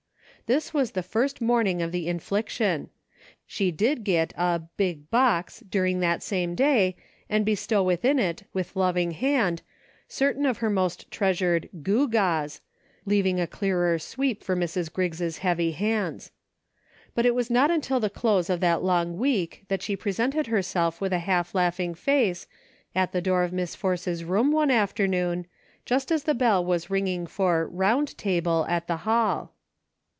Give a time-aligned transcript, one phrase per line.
[0.47, 2.89] This was the first morning of the infliction.
[3.47, 6.97] She did get a" big box" during that same day,
[7.29, 9.61] and bestow within it with loving hand,
[10.09, 12.59] certain of her most treasured" gewgaws,"
[13.05, 14.91] leaving a clearer sweep for Mrs.
[14.91, 16.31] Griggs' heavy hands.
[17.15, 18.83] But it was not until A GREAT MANY" LITTLE THINGS." 283 th<^ close of that
[18.83, 22.45] long week that she presented herself with a half laughmg face,
[22.93, 25.45] at the door ot Miss Force's room, one afternoon,
[25.85, 29.53] just as the bell was ringing for" Round Table" at the Hall.